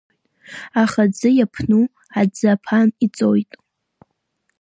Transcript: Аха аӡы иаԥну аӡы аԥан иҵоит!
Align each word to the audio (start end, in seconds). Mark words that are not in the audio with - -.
Аха 0.81 1.01
аӡы 1.07 1.29
иаԥну 1.37 1.83
аӡы 2.19 2.47
аԥан 2.53 2.89
иҵоит! 3.05 3.51